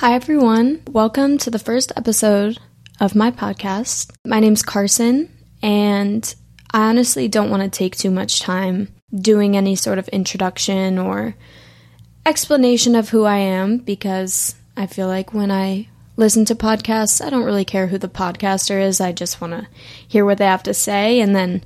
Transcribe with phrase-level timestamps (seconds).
[0.00, 0.82] Hi, everyone.
[0.88, 2.58] Welcome to the first episode
[3.00, 4.12] of my podcast.
[4.26, 6.34] My name's Carson, and
[6.70, 11.34] I honestly don't want to take too much time doing any sort of introduction or
[12.26, 15.88] explanation of who I am because I feel like when I
[16.18, 19.00] listen to podcasts, I don't really care who the podcaster is.
[19.00, 19.66] I just want to
[20.06, 21.64] hear what they have to say and then,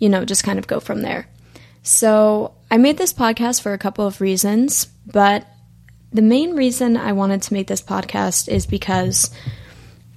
[0.00, 1.28] you know, just kind of go from there.
[1.84, 5.46] So I made this podcast for a couple of reasons, but
[6.12, 9.30] the main reason I wanted to make this podcast is because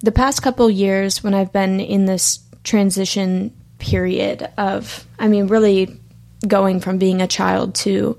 [0.00, 6.00] the past couple years, when I've been in this transition period of, I mean, really
[6.46, 8.18] going from being a child to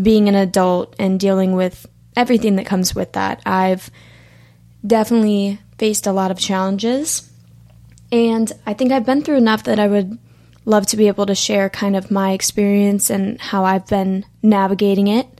[0.00, 1.86] being an adult and dealing with
[2.16, 3.90] everything that comes with that, I've
[4.86, 7.30] definitely faced a lot of challenges.
[8.12, 10.18] And I think I've been through enough that I would
[10.64, 15.08] love to be able to share kind of my experience and how I've been navigating
[15.08, 15.33] it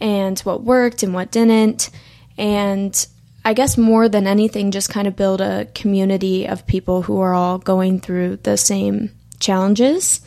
[0.00, 1.90] and what worked and what didn't.
[2.36, 3.06] And
[3.44, 7.34] I guess more than anything, just kind of build a community of people who are
[7.34, 10.20] all going through the same challenges.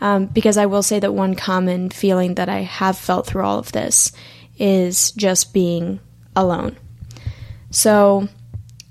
[0.00, 3.58] Um, because I will say that one common feeling that I have felt through all
[3.58, 4.12] of this
[4.58, 6.00] is just being
[6.36, 6.76] alone.
[7.70, 8.28] So,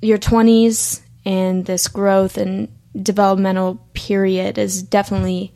[0.02, 2.70] your 20s and this growth and
[3.02, 5.54] developmental period is definitely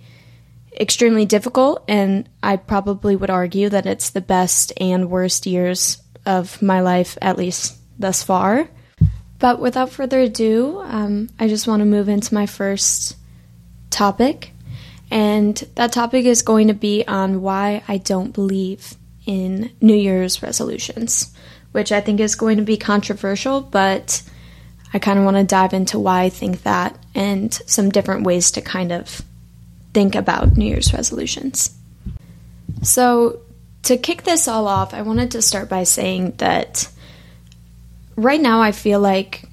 [0.79, 6.61] extremely difficult, and I probably would argue that it's the best and worst years of
[6.61, 8.69] my life, at least thus far.
[9.39, 13.15] But without further ado, um, I just want to move into my first
[13.89, 14.51] topic.
[15.09, 20.41] And that topic is going to be on why I don't believe in New Year's
[20.41, 21.33] resolutions,
[21.71, 24.21] which I think is going to be controversial, but
[24.93, 28.51] I kind of want to dive into why I think that and some different ways
[28.51, 29.21] to kind of
[29.93, 31.75] think about New Year's resolutions.
[32.83, 33.41] So,
[33.83, 36.89] to kick this all off, I wanted to start by saying that
[38.15, 39.47] right now I feel like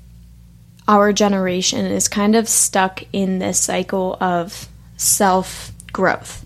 [0.89, 6.45] our generation is kind of stuck in this cycle of self growth.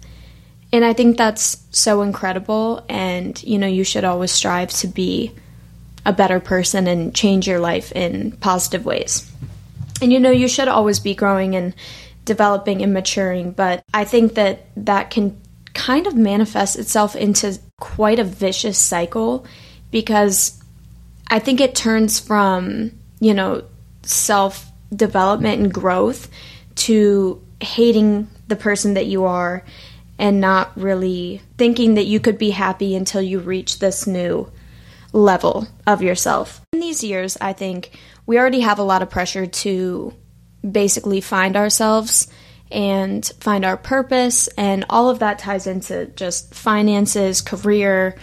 [0.72, 2.84] And I think that's so incredible.
[2.88, 5.32] And, you know, you should always strive to be
[6.04, 9.30] a better person and change your life in positive ways.
[10.02, 11.74] And, you know, you should always be growing and
[12.28, 15.40] developing and maturing, but I think that that can
[15.72, 19.46] kind of manifest itself into quite a vicious cycle
[19.90, 20.62] because
[21.28, 23.64] I think it turns from, you know,
[24.02, 26.28] self development and growth
[26.86, 29.64] to hating the person that you are
[30.18, 34.50] and not really thinking that you could be happy until you reach this new
[35.14, 36.60] level of yourself.
[36.74, 40.12] In these years, I think we already have a lot of pressure to
[40.70, 42.28] basically find ourselves
[42.70, 44.48] and find our purpose.
[44.48, 48.16] And all of that ties into just finances, career,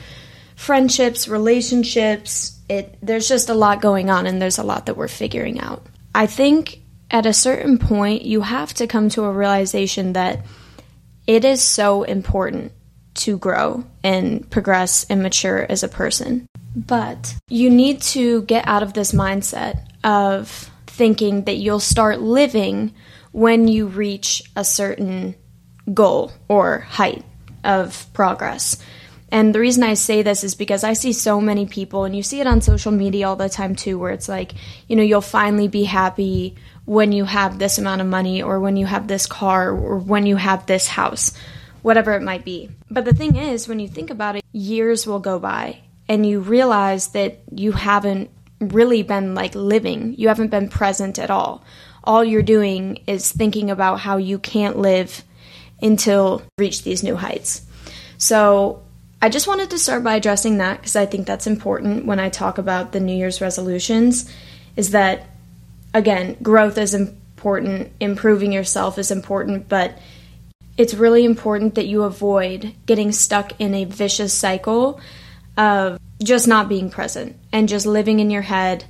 [0.55, 2.59] friendships, relationships.
[2.69, 5.85] It, there's just a lot going on, and there's a lot that we're figuring out.
[6.13, 10.45] I think at a certain point, you have to come to a realization that
[11.27, 12.71] it is so important
[13.15, 16.47] to grow and progress and mature as a person.
[16.75, 22.93] But you need to get out of this mindset of thinking that you'll start living
[23.31, 25.35] when you reach a certain
[25.93, 27.23] goal or height
[27.63, 28.77] of progress.
[29.31, 32.23] And the reason I say this is because I see so many people, and you
[32.23, 34.53] see it on social media all the time too, where it's like,
[34.87, 36.55] you know, you'll finally be happy
[36.85, 40.25] when you have this amount of money, or when you have this car, or when
[40.25, 41.33] you have this house,
[41.81, 42.69] whatever it might be.
[42.89, 46.39] But the thing is, when you think about it, years will go by, and you
[46.39, 48.29] realize that you haven't
[48.59, 50.15] really been like living.
[50.17, 51.63] You haven't been present at all.
[52.03, 55.23] All you're doing is thinking about how you can't live
[55.81, 57.61] until reach these new heights.
[58.17, 58.81] So,
[59.21, 62.29] I just wanted to start by addressing that because I think that's important when I
[62.29, 64.31] talk about the New Year's resolutions
[64.75, 65.25] is that
[65.95, 69.97] again, growth is important, improving yourself is important, but
[70.77, 74.99] it's really important that you avoid getting stuck in a vicious cycle
[75.57, 78.85] of just not being present and just living in your head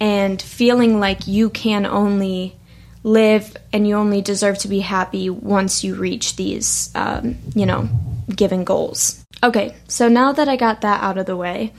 [0.00, 2.56] and feeling like you can only
[3.02, 7.88] live and you only deserve to be happy once you reach these, um, you know,
[8.34, 9.24] given goals.
[9.42, 11.72] Okay, so now that I got that out of the way,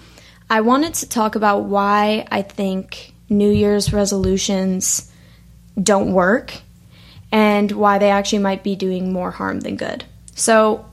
[0.50, 5.12] I wanted to talk about why I think New Year's resolutions
[5.82, 6.54] don't work
[7.32, 10.06] and why they actually might be doing more harm than good.
[10.36, 10.86] So,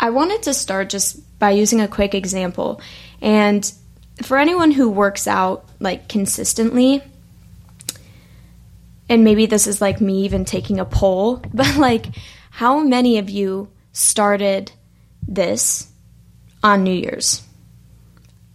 [0.00, 2.80] I wanted to start just by using a quick example.
[3.20, 3.70] And
[4.22, 7.02] for anyone who works out like consistently,
[9.08, 12.06] and maybe this is like me even taking a poll, but like
[12.50, 14.70] how many of you started
[15.26, 15.90] this
[16.62, 17.42] on New Year's?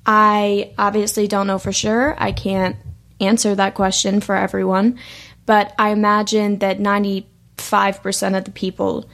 [0.06, 2.16] I obviously don't know for sure.
[2.18, 2.76] I can't
[3.20, 5.00] answer that question for everyone,
[5.46, 7.26] but I imagine that 95%
[8.38, 9.10] of the people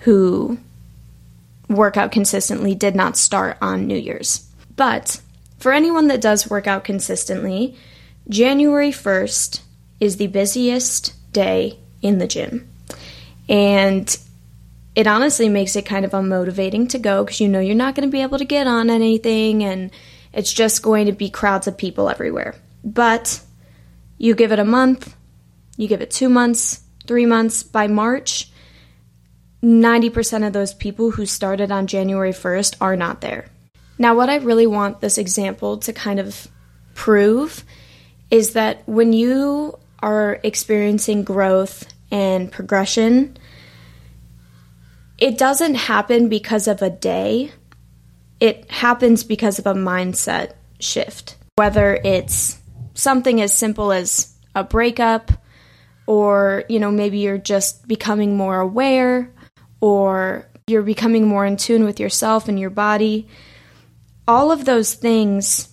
[0.00, 0.58] who
[1.70, 4.46] work out consistently did not start on New Year's.
[4.76, 5.20] But
[5.58, 7.76] for anyone that does work out consistently,
[8.28, 9.60] January 1st
[10.00, 12.68] is the busiest day in the gym.
[13.48, 14.16] And
[14.94, 18.08] it honestly makes it kind of unmotivating to go because you know you're not going
[18.08, 19.90] to be able to get on anything and
[20.32, 22.54] it's just going to be crowds of people everywhere.
[22.82, 23.40] But
[24.18, 25.14] you give it a month,
[25.76, 28.49] you give it two months, three months, by March,
[29.62, 33.46] 90% of those people who started on January 1st are not there.
[33.98, 36.48] Now, what I really want this example to kind of
[36.94, 37.64] prove
[38.30, 43.36] is that when you are experiencing growth and progression,
[45.18, 47.52] it doesn't happen because of a day,
[48.40, 51.36] it happens because of a mindset shift.
[51.56, 52.58] Whether it's
[52.94, 55.30] something as simple as a breakup,
[56.06, 59.30] or, you know, maybe you're just becoming more aware,
[59.80, 63.28] or you're becoming more in tune with yourself and your body.
[64.28, 65.68] All of those things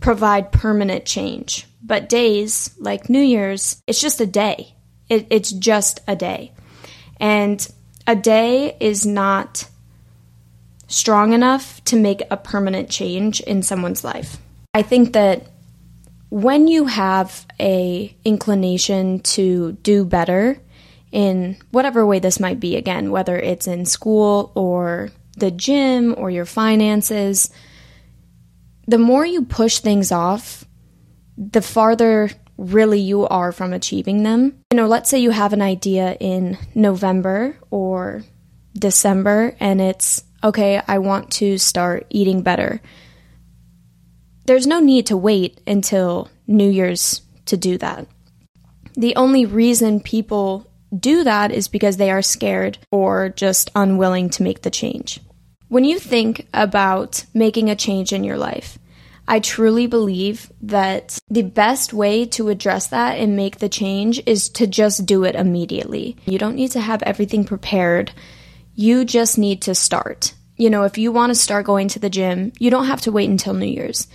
[0.00, 1.66] provide permanent change.
[1.82, 4.74] But days, like New Year's, it's just a day.
[5.08, 6.52] It, it's just a day.
[7.18, 7.66] And
[8.06, 9.68] a day is not
[10.88, 14.38] strong enough to make a permanent change in someone's life.
[14.74, 15.46] I think that
[16.28, 20.60] when you have a inclination to do better
[21.12, 26.30] in whatever way this might be again whether it's in school or the gym or
[26.30, 27.50] your finances
[28.86, 30.64] the more you push things off
[31.36, 34.62] the farther really you are from achieving them.
[34.72, 38.22] You know, let's say you have an idea in November or
[38.74, 42.80] December and it's okay, I want to start eating better.
[44.46, 48.06] There's no need to wait until New Year's to do that.
[48.94, 50.65] The only reason people
[50.98, 55.20] do that is because they are scared or just unwilling to make the change.
[55.68, 58.78] When you think about making a change in your life,
[59.28, 64.48] I truly believe that the best way to address that and make the change is
[64.50, 66.16] to just do it immediately.
[66.26, 68.12] You don't need to have everything prepared.
[68.74, 70.34] You just need to start.
[70.56, 73.12] You know, if you want to start going to the gym, you don't have to
[73.12, 74.06] wait until New Year's.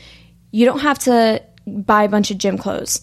[0.51, 3.01] You don't have to buy a bunch of gym clothes.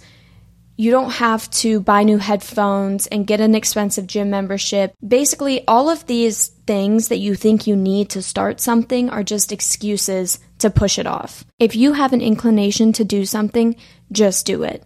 [0.80, 4.94] You don't have to buy new headphones and get an expensive gym membership.
[5.06, 9.50] Basically, all of these things that you think you need to start something are just
[9.50, 11.44] excuses to push it off.
[11.58, 13.74] If you have an inclination to do something,
[14.12, 14.84] just do it.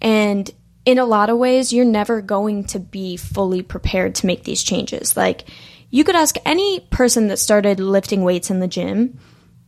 [0.00, 0.48] And
[0.84, 4.62] in a lot of ways, you're never going to be fully prepared to make these
[4.62, 5.16] changes.
[5.16, 5.46] Like,
[5.90, 9.18] you could ask any person that started lifting weights in the gym,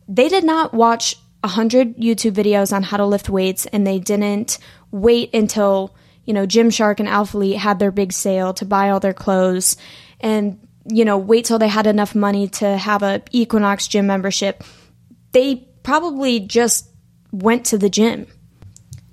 [0.07, 4.57] they did not watch 100 YouTube videos on how to lift weights and they didn't
[4.91, 5.95] wait until,
[6.25, 9.77] you know, Gymshark and Alphalete had their big sale to buy all their clothes
[10.19, 14.63] and, you know, wait till they had enough money to have a Equinox gym membership
[15.31, 16.89] they probably just
[17.31, 18.27] went to the gym.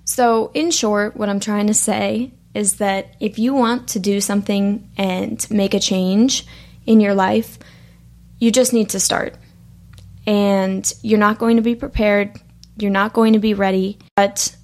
[0.05, 4.20] So, in short, what I'm trying to say is that if you want to do
[4.20, 6.46] something and make a change
[6.87, 7.58] in your life,
[8.38, 9.34] you just need to start.
[10.26, 12.40] And you're not going to be prepared,
[12.78, 14.55] you're not going to be ready, but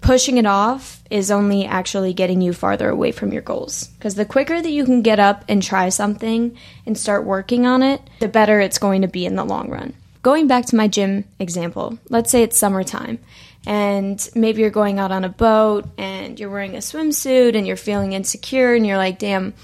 [0.00, 3.88] pushing it off is only actually getting you farther away from your goals.
[3.88, 7.82] Because the quicker that you can get up and try something and start working on
[7.82, 10.88] it, the better it's going to be in the long run going back to my
[10.88, 13.20] gym example, let's say it's summertime
[13.66, 17.76] and maybe you're going out on a boat and you're wearing a swimsuit and you're
[17.76, 19.54] feeling insecure and you're like, damn,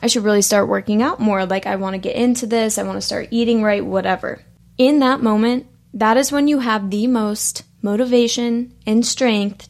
[0.00, 1.44] I should really start working out more.
[1.44, 4.40] Like, I want to get into this, I want to start eating right, whatever.
[4.76, 9.68] In that moment, that is when you have the most motivation and strength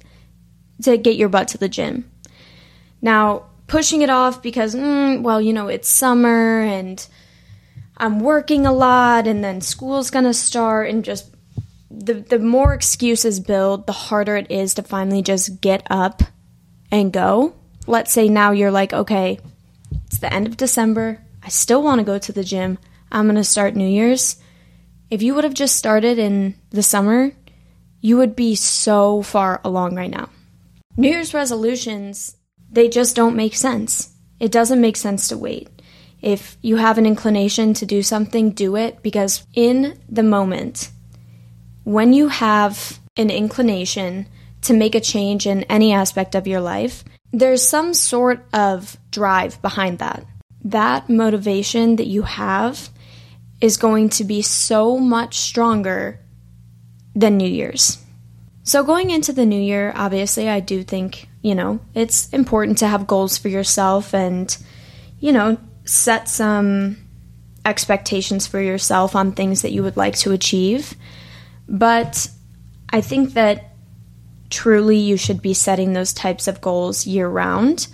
[0.83, 2.11] to get your butt to the gym.
[3.03, 7.07] Now, pushing it off because, mm, well, you know, it's summer and
[7.97, 11.31] I'm working a lot and then school's going to start and just
[11.91, 16.23] the the more excuses build, the harder it is to finally just get up
[16.91, 17.55] and go.
[17.87, 19.39] Let's say now you're like, okay,
[20.07, 21.21] it's the end of December.
[21.43, 22.79] I still want to go to the gym.
[23.13, 24.37] I'm going to start New Year's.
[25.11, 27.33] If you would have just started in the summer,
[28.01, 30.29] you would be so far along right now.
[30.97, 32.37] New Year's resolutions,
[32.71, 34.13] they just don't make sense.
[34.41, 35.69] It doesn't make sense to wait.
[36.21, 40.91] If you have an inclination to do something, do it because in the moment,
[41.85, 44.27] when you have an inclination
[44.63, 49.61] to make a change in any aspect of your life, there's some sort of drive
[49.61, 50.25] behind that.
[50.65, 52.89] That motivation that you have
[53.61, 56.21] is going to be so much stronger
[57.15, 57.99] than New Year's.
[58.63, 62.87] So, going into the new year, obviously, I do think, you know, it's important to
[62.87, 64.57] have goals for yourself and,
[65.21, 66.97] you know, set some
[67.65, 70.95] expectations for yourself on things that you would like to achieve.
[71.69, 72.29] But
[72.91, 73.75] I think that
[74.51, 77.89] truly you should be setting those types of goals year round.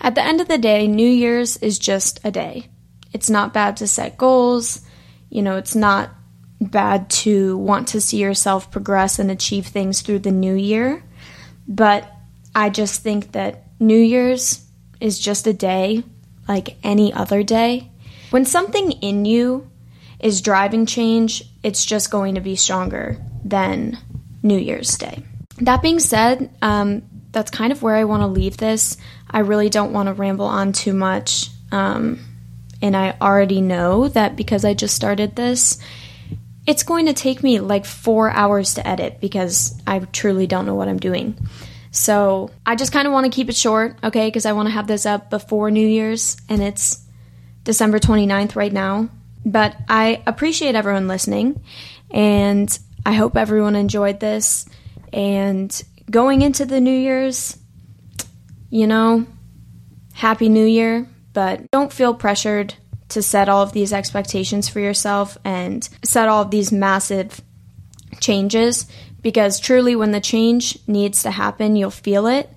[0.00, 2.68] At the end of the day, New Year's is just a day.
[3.12, 4.83] It's not bad to set goals.
[5.34, 6.10] You know, it's not
[6.60, 11.02] bad to want to see yourself progress and achieve things through the new year.
[11.66, 12.08] But
[12.54, 14.64] I just think that New Year's
[15.00, 16.04] is just a day
[16.46, 17.90] like any other day.
[18.30, 19.68] When something in you
[20.20, 23.98] is driving change, it's just going to be stronger than
[24.44, 25.24] New Year's Day.
[25.58, 28.96] That being said, um, that's kind of where I want to leave this.
[29.28, 31.50] I really don't want to ramble on too much.
[31.72, 32.20] Um,
[32.82, 35.78] and I already know that because I just started this,
[36.66, 40.74] it's going to take me like four hours to edit because I truly don't know
[40.74, 41.36] what I'm doing.
[41.90, 44.26] So I just kind of want to keep it short, okay?
[44.26, 47.00] Because I want to have this up before New Year's, and it's
[47.62, 49.08] December 29th right now.
[49.46, 51.62] But I appreciate everyone listening,
[52.10, 52.76] and
[53.06, 54.66] I hope everyone enjoyed this.
[55.12, 55.70] And
[56.10, 57.56] going into the New Year's,
[58.70, 59.26] you know,
[60.14, 62.74] Happy New Year, but don't feel pressured
[63.10, 67.42] to set all of these expectations for yourself and set all of these massive
[68.20, 68.86] changes
[69.24, 72.48] because truly, when the change needs to happen, you'll feel it.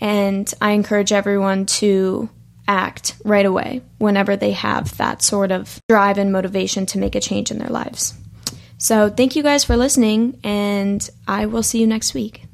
[0.00, 2.30] And I encourage everyone to
[2.68, 7.20] act right away whenever they have that sort of drive and motivation to make a
[7.20, 8.14] change in their lives.
[8.78, 12.44] So, thank you guys for listening, and I will see you next week.